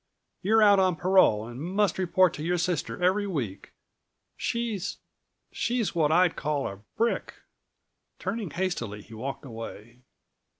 [0.41, 3.71] You're out on parole and must report to your sister every week.
[4.35, 7.35] She's—she's what I'd call a brick!"
[8.17, 9.99] Turning hastily he walked away.